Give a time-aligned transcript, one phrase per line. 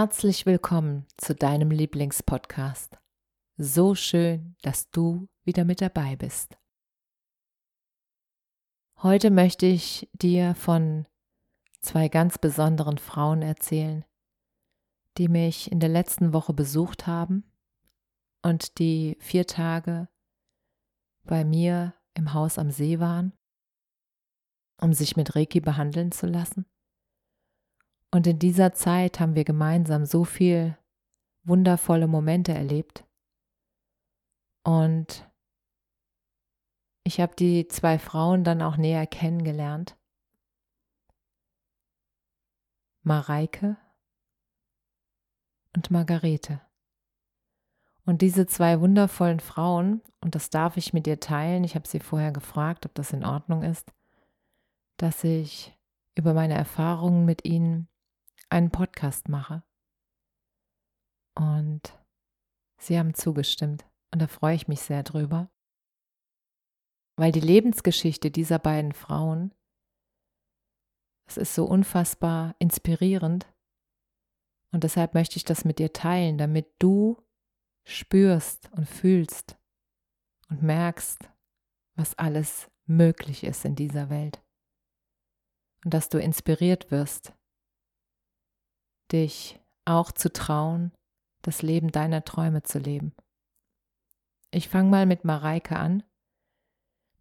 [0.00, 2.98] Herzlich willkommen zu deinem Lieblingspodcast.
[3.56, 6.56] So schön, dass du wieder mit dabei bist.
[9.02, 11.08] Heute möchte ich dir von
[11.80, 14.04] zwei ganz besonderen Frauen erzählen,
[15.16, 17.42] die mich in der letzten Woche besucht haben
[18.40, 20.08] und die vier Tage
[21.24, 23.32] bei mir im Haus am See waren,
[24.80, 26.66] um sich mit Reiki behandeln zu lassen.
[28.10, 30.76] Und in dieser Zeit haben wir gemeinsam so viel
[31.44, 33.04] wundervolle Momente erlebt.
[34.64, 35.28] Und
[37.04, 39.96] ich habe die zwei Frauen dann auch näher kennengelernt.
[43.02, 43.76] Mareike
[45.74, 46.60] und Margarete.
[48.04, 52.00] Und diese zwei wundervollen Frauen, und das darf ich mit dir teilen, ich habe sie
[52.00, 53.92] vorher gefragt, ob das in Ordnung ist,
[54.96, 55.76] dass ich
[56.14, 57.88] über meine Erfahrungen mit ihnen
[58.50, 59.62] einen Podcast mache.
[61.34, 61.98] Und
[62.78, 63.86] sie haben zugestimmt.
[64.12, 65.50] Und da freue ich mich sehr drüber,
[67.16, 69.54] weil die Lebensgeschichte dieser beiden Frauen,
[71.28, 73.46] es ist so unfassbar inspirierend.
[74.72, 77.22] Und deshalb möchte ich das mit dir teilen, damit du
[77.86, 79.58] spürst und fühlst
[80.48, 81.30] und merkst,
[81.96, 84.42] was alles möglich ist in dieser Welt.
[85.84, 87.37] Und dass du inspiriert wirst
[89.12, 90.92] dich auch zu trauen,
[91.42, 93.12] das Leben deiner Träume zu leben.
[94.50, 96.02] Ich fange mal mit Mareike an.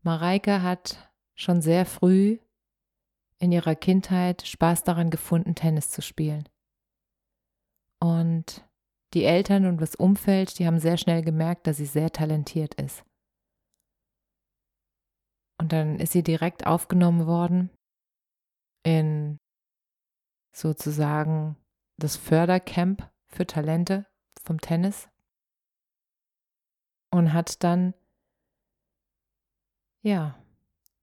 [0.01, 2.39] Mareike hat schon sehr früh
[3.39, 6.47] in ihrer Kindheit Spaß daran gefunden, Tennis zu spielen.
[7.99, 8.65] Und
[9.13, 13.03] die Eltern und das Umfeld, die haben sehr schnell gemerkt, dass sie sehr talentiert ist.
[15.59, 17.69] Und dann ist sie direkt aufgenommen worden
[18.83, 19.39] in
[20.55, 21.55] sozusagen
[21.97, 24.05] das Fördercamp für Talente
[24.43, 25.09] vom Tennis
[27.11, 27.93] und hat dann
[30.01, 30.35] ja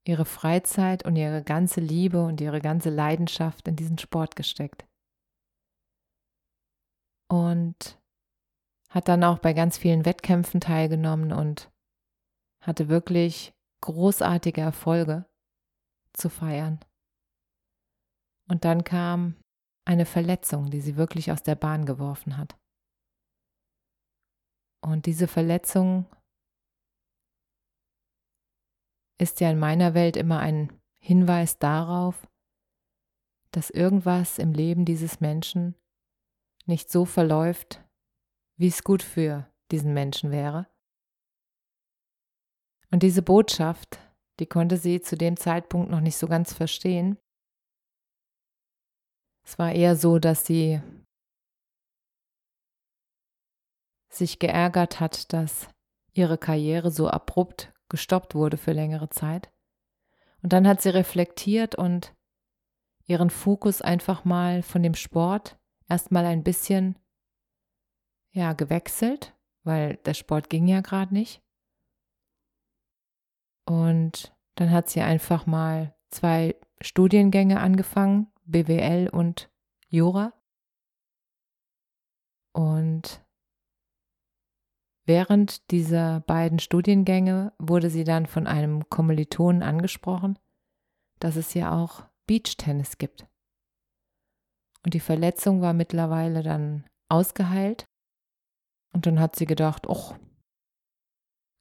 [0.05, 4.85] ihre Freizeit und ihre ganze Liebe und ihre ganze Leidenschaft in diesen Sport gesteckt.
[7.27, 7.99] Und
[8.89, 11.71] hat dann auch bei ganz vielen Wettkämpfen teilgenommen und
[12.61, 15.25] hatte wirklich großartige Erfolge
[16.13, 16.79] zu feiern.
[18.47, 19.35] Und dann kam
[19.85, 22.57] eine Verletzung, die sie wirklich aus der Bahn geworfen hat.
[24.81, 26.05] Und diese Verletzung
[29.17, 32.27] ist ja in meiner Welt immer ein Hinweis darauf,
[33.51, 35.75] dass irgendwas im Leben dieses Menschen
[36.65, 37.83] nicht so verläuft,
[38.57, 40.67] wie es gut für diesen Menschen wäre.
[42.91, 43.99] Und diese Botschaft,
[44.39, 47.17] die konnte sie zu dem Zeitpunkt noch nicht so ganz verstehen.
[49.45, 50.81] Es war eher so, dass sie
[54.09, 55.69] sich geärgert hat, dass
[56.13, 59.51] ihre Karriere so abrupt gestoppt wurde für längere Zeit.
[60.41, 62.15] Und dann hat sie reflektiert und
[63.05, 66.97] ihren Fokus einfach mal von dem Sport erstmal ein bisschen
[68.31, 71.41] ja gewechselt, weil der Sport ging ja gerade nicht.
[73.65, 79.51] Und dann hat sie einfach mal zwei Studiengänge angefangen, BWL und
[79.87, 80.33] Jura.
[82.53, 83.25] Und
[85.05, 90.39] während dieser beiden Studiengänge wurde sie dann von einem Kommilitonen angesprochen,
[91.19, 93.27] dass es ja auch Beachtennis gibt.
[94.85, 97.87] Und die Verletzung war mittlerweile dann ausgeheilt.
[98.93, 100.17] Und dann hat sie gedacht, ach,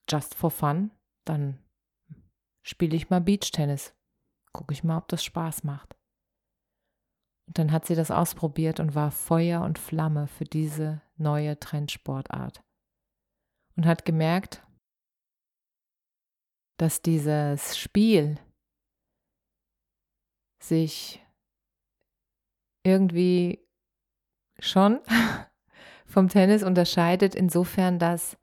[0.09, 0.91] just for fun,
[1.25, 1.59] dann
[2.63, 3.95] spiele ich mal Beachtennis.
[4.53, 5.97] Gucke ich mal, ob das Spaß macht.
[7.47, 12.63] Und dann hat sie das ausprobiert und war Feuer und Flamme für diese neue Trendsportart.
[13.77, 14.65] Und hat gemerkt,
[16.79, 18.39] dass dieses Spiel
[20.63, 21.25] sich
[22.85, 23.67] irgendwie
[24.59, 25.01] schon
[26.07, 28.37] vom Tennis unterscheidet insofern, dass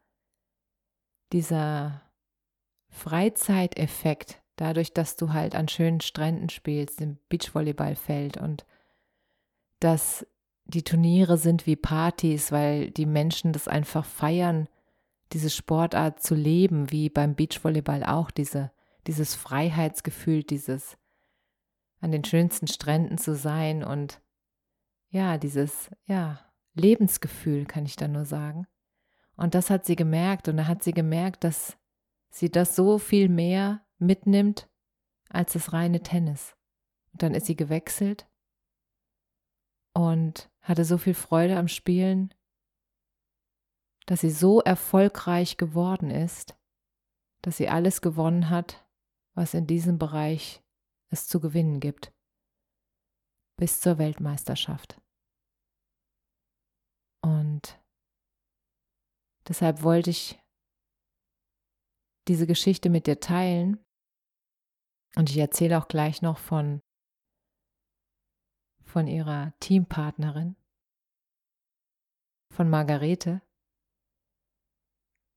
[1.31, 2.01] dieser
[2.89, 8.65] Freizeiteffekt, dadurch, dass du halt an schönen Stränden spielst, im Beachvolleyballfeld und
[9.81, 10.25] dass
[10.65, 14.69] die Turniere sind wie Partys, weil die Menschen das einfach feiern,
[15.33, 18.71] diese Sportart zu leben, wie beim Beachvolleyball auch, diese,
[19.07, 20.97] dieses Freiheitsgefühl, dieses
[21.99, 24.21] an den schönsten Stränden zu sein und
[25.09, 26.39] ja, dieses, ja,
[26.73, 28.65] Lebensgefühl, kann ich da nur sagen.
[29.35, 31.77] Und das hat sie gemerkt und da hat sie gemerkt, dass
[32.29, 34.69] sie das so viel mehr mitnimmt
[35.29, 36.55] als das reine Tennis.
[37.11, 38.25] Und dann ist sie gewechselt
[39.93, 42.33] und hatte so viel Freude am Spielen,
[44.05, 46.57] dass sie so erfolgreich geworden ist,
[47.41, 48.85] dass sie alles gewonnen hat,
[49.33, 50.63] was in diesem Bereich
[51.09, 52.13] es zu gewinnen gibt,
[53.57, 55.01] bis zur Weltmeisterschaft.
[57.21, 57.79] Und
[59.47, 60.39] deshalb wollte ich
[62.27, 63.83] diese Geschichte mit dir teilen.
[65.15, 66.81] Und ich erzähle auch gleich noch von,
[68.91, 70.57] von ihrer Teampartnerin,
[72.49, 73.41] von Margarete.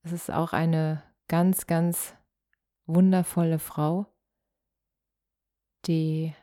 [0.03, 2.17] Es ist auch eine ganz, ganz
[2.85, 4.07] wundervolle Frau,
[5.85, 6.35] die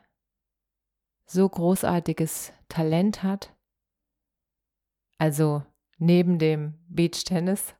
[1.25, 3.55] so großartiges Talent hat.
[5.19, 5.63] Also
[5.99, 7.75] neben dem Beach Tennis,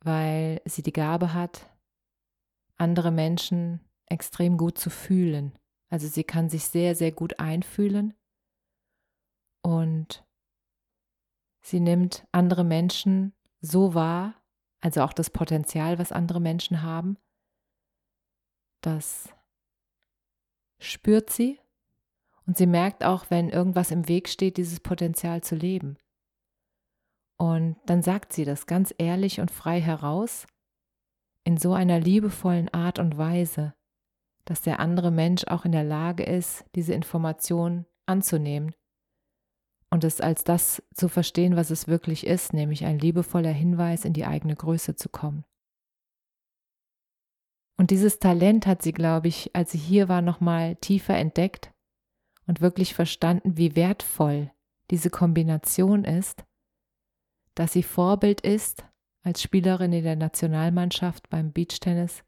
[0.00, 1.70] weil sie die Gabe hat,
[2.76, 5.58] andere Menschen extrem gut zu fühlen.
[5.90, 8.14] Also sie kann sich sehr, sehr gut einfühlen
[9.62, 10.24] und
[11.60, 14.34] sie nimmt andere Menschen so wahr,
[14.80, 17.18] also auch das Potenzial, was andere Menschen haben,
[18.80, 19.28] das
[20.78, 21.60] spürt sie
[22.46, 25.98] und sie merkt auch, wenn irgendwas im Weg steht, dieses Potenzial zu leben.
[27.36, 30.46] Und dann sagt sie das ganz ehrlich und frei heraus,
[31.44, 33.74] in so einer liebevollen Art und Weise,
[34.44, 38.74] dass der andere Mensch auch in der Lage ist, diese Information anzunehmen
[39.90, 44.12] und es als das zu verstehen, was es wirklich ist, nämlich ein liebevoller Hinweis, in
[44.12, 45.44] die eigene Größe zu kommen.
[47.76, 51.72] Und dieses Talent hat sie, glaube ich, als sie hier war, nochmal tiefer entdeckt
[52.46, 54.50] und wirklich verstanden, wie wertvoll
[54.90, 56.44] diese Kombination ist,
[57.54, 58.84] dass sie Vorbild ist
[59.22, 62.22] als Spielerin in der Nationalmannschaft beim Beachtennis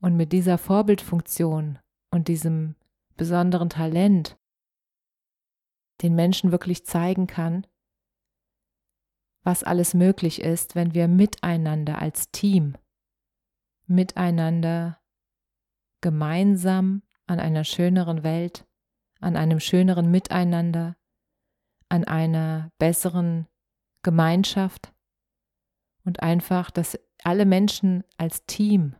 [0.00, 1.78] und mit dieser Vorbildfunktion
[2.10, 2.74] und diesem
[3.16, 4.36] besonderen Talent
[6.02, 7.66] den Menschen wirklich zeigen kann,
[9.42, 12.76] was alles möglich ist, wenn wir miteinander als Team,
[13.86, 15.00] miteinander
[16.00, 18.66] gemeinsam an einer schöneren Welt,
[19.20, 20.96] an einem schöneren Miteinander,
[21.88, 23.46] an einer besseren
[24.02, 24.92] Gemeinschaft
[26.04, 28.94] und einfach, dass alle Menschen als Team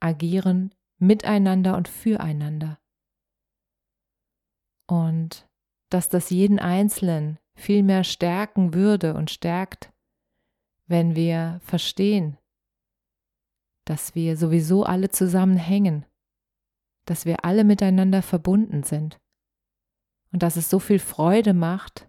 [0.00, 2.78] agieren, miteinander und füreinander.
[4.86, 5.45] Und
[5.88, 9.92] dass das jeden Einzelnen viel mehr stärken würde und stärkt,
[10.86, 12.38] wenn wir verstehen,
[13.84, 16.04] dass wir sowieso alle zusammenhängen,
[17.04, 19.18] dass wir alle miteinander verbunden sind
[20.32, 22.08] und dass es so viel Freude macht,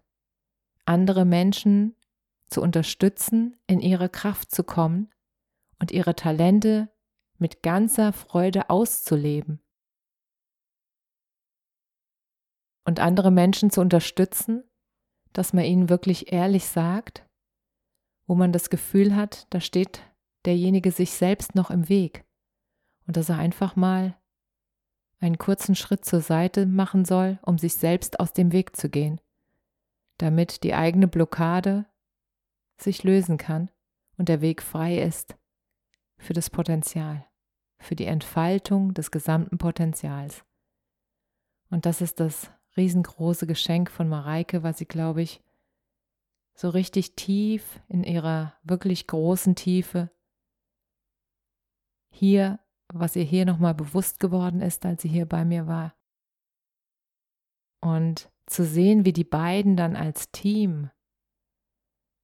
[0.86, 1.96] andere Menschen
[2.48, 5.10] zu unterstützen, in ihre Kraft zu kommen
[5.80, 6.90] und ihre Talente
[7.38, 9.62] mit ganzer Freude auszuleben.
[12.88, 14.64] Und andere Menschen zu unterstützen,
[15.34, 17.28] dass man ihnen wirklich ehrlich sagt,
[18.28, 20.02] wo man das Gefühl hat, da steht
[20.46, 22.24] derjenige sich selbst noch im Weg
[23.06, 24.16] und dass er einfach mal
[25.20, 29.20] einen kurzen Schritt zur Seite machen soll, um sich selbst aus dem Weg zu gehen,
[30.18, 31.88] damit die eigene Blockade
[32.80, 33.70] sich lösen kann
[34.18, 35.36] und der Weg frei ist
[36.20, 37.28] für das Potenzial,
[37.80, 40.46] für die Entfaltung des gesamten Potenzials.
[41.70, 45.42] Und das ist das riesengroße Geschenk von Mareike, was sie, glaube ich,
[46.54, 50.10] so richtig tief in ihrer wirklich großen Tiefe
[52.10, 52.60] hier,
[52.92, 55.96] was ihr hier nochmal bewusst geworden ist, als sie hier bei mir war.
[57.80, 60.90] Und zu sehen, wie die beiden dann als Team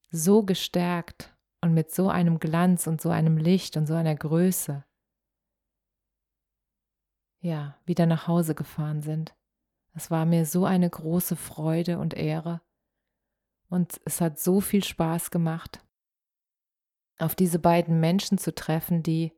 [0.10, 4.84] so gestärkt und mit so einem Glanz und so einem Licht und so einer Größe,
[7.40, 9.36] ja, wieder nach Hause gefahren sind.
[9.94, 12.62] Es war mir so eine große Freude und Ehre.
[13.70, 15.86] Und es hat so viel Spaß gemacht,
[17.18, 19.34] auf diese beiden Menschen zu treffen, die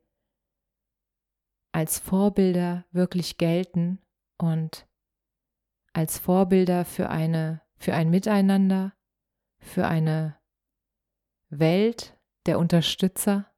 [1.71, 3.99] als Vorbilder wirklich gelten
[4.37, 4.87] und
[5.93, 8.93] als Vorbilder für eine für ein Miteinander,
[9.59, 10.39] für eine
[11.49, 13.51] Welt der Unterstützer.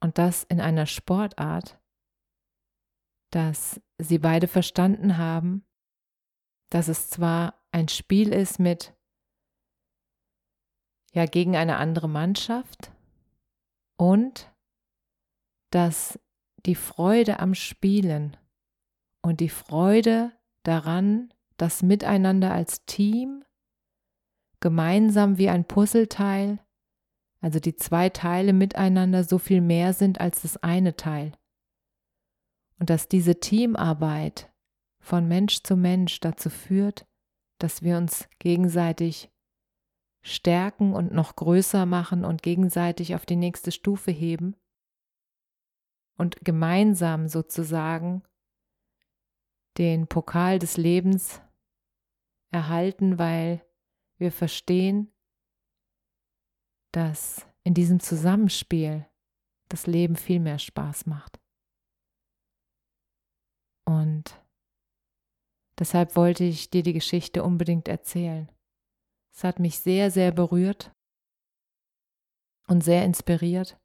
[0.00, 1.80] Und das in einer Sportart,
[3.32, 5.64] dass sie beide verstanden haben,
[6.70, 8.94] dass es zwar ein Spiel ist mit
[11.12, 12.92] ja gegen eine andere Mannschaft
[13.96, 14.50] und
[15.70, 16.18] dass
[16.66, 18.36] die Freude am Spielen
[19.22, 23.44] und die Freude daran, das Miteinander als Team
[24.60, 26.58] gemeinsam wie ein Puzzleteil,
[27.40, 31.32] also die zwei Teile miteinander so viel mehr sind als das eine Teil.
[32.82, 34.52] Und dass diese Teamarbeit
[34.98, 37.06] von Mensch zu Mensch dazu führt,
[37.58, 39.30] dass wir uns gegenseitig
[40.20, 44.56] stärken und noch größer machen und gegenseitig auf die nächste Stufe heben
[46.18, 48.24] und gemeinsam sozusagen
[49.78, 51.40] den Pokal des Lebens
[52.50, 53.64] erhalten, weil
[54.16, 55.12] wir verstehen,
[56.90, 59.06] dass in diesem Zusammenspiel
[59.68, 61.41] das Leben viel mehr Spaß macht.
[63.84, 64.40] Und
[65.78, 68.50] deshalb wollte ich dir die Geschichte unbedingt erzählen.
[69.32, 70.92] Es hat mich sehr, sehr berührt
[72.66, 73.78] und sehr inspiriert.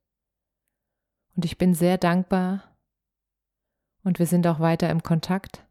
[1.36, 2.76] Und ich bin sehr dankbar
[4.04, 5.66] und wir sind auch weiter im Kontakt.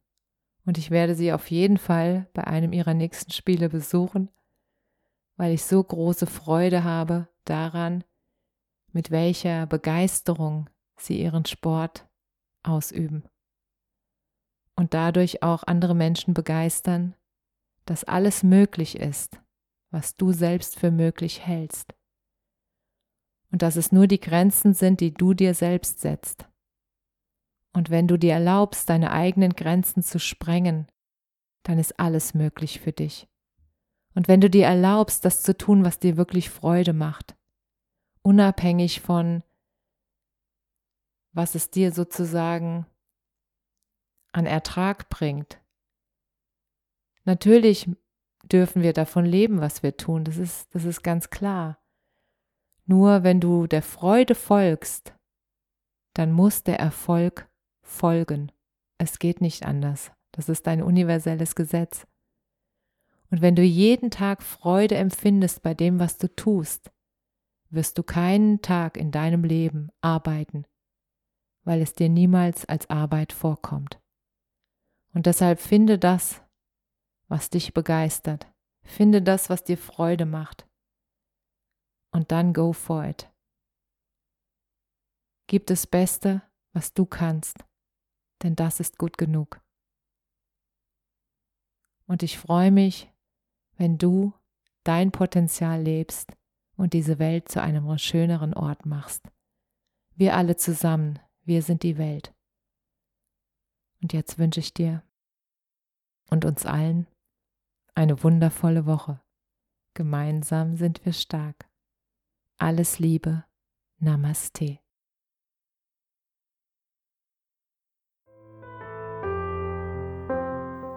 [0.64, 4.28] Und ich werde sie auf jeden Fall bei einem ihrer nächsten Spiele besuchen,
[5.36, 8.04] weil ich so große Freude habe daran,
[8.92, 12.08] mit welcher Begeisterung sie ihren Sport
[12.62, 13.24] ausüben.
[14.76, 17.14] Und dadurch auch andere Menschen begeistern,
[17.86, 19.40] dass alles möglich ist
[19.90, 21.94] was du selbst für möglich hältst.
[23.50, 26.46] Und dass es nur die Grenzen sind, die du dir selbst setzt.
[27.72, 30.88] Und wenn du dir erlaubst, deine eigenen Grenzen zu sprengen,
[31.62, 33.28] dann ist alles möglich für dich.
[34.14, 37.36] Und wenn du dir erlaubst, das zu tun, was dir wirklich Freude macht,
[38.22, 39.42] unabhängig von,
[41.32, 42.86] was es dir sozusagen
[44.36, 45.62] an Ertrag bringt.
[47.24, 47.90] Natürlich
[48.44, 50.24] dürfen wir davon leben, was wir tun.
[50.24, 51.78] Das ist, das ist ganz klar.
[52.84, 55.14] Nur wenn du der Freude folgst,
[56.12, 57.48] dann muss der Erfolg
[57.82, 58.52] folgen.
[58.98, 60.12] Es geht nicht anders.
[60.32, 62.06] Das ist ein universelles Gesetz.
[63.30, 66.92] Und wenn du jeden Tag Freude empfindest bei dem, was du tust,
[67.70, 70.66] wirst du keinen Tag in deinem Leben arbeiten,
[71.64, 73.98] weil es dir niemals als Arbeit vorkommt.
[75.16, 76.42] Und deshalb finde das,
[77.26, 78.52] was dich begeistert.
[78.84, 80.68] Finde das, was dir Freude macht.
[82.10, 83.32] Und dann go for it.
[85.46, 86.42] Gib das Beste,
[86.74, 87.64] was du kannst,
[88.42, 89.62] denn das ist gut genug.
[92.06, 93.10] Und ich freue mich,
[93.78, 94.34] wenn du
[94.84, 96.36] dein Potenzial lebst
[96.76, 99.32] und diese Welt zu einem schöneren Ort machst.
[100.14, 102.34] Wir alle zusammen, wir sind die Welt.
[104.02, 105.02] Und jetzt wünsche ich dir
[106.30, 107.06] und uns allen
[107.94, 109.20] eine wundervolle Woche.
[109.94, 111.68] Gemeinsam sind wir stark.
[112.58, 113.44] Alles Liebe.
[113.98, 114.78] Namaste.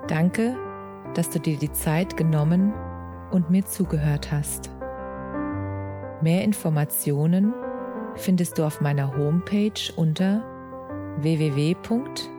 [0.08, 0.58] Danke,
[1.14, 2.74] dass du dir die Zeit genommen
[3.32, 4.70] und mir zugehört hast.
[6.22, 7.54] Mehr Informationen
[8.16, 10.44] findest du auf meiner Homepage unter
[11.22, 12.39] www.energie-zentrum.com